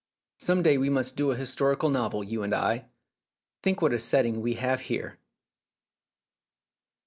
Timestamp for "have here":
4.55-5.19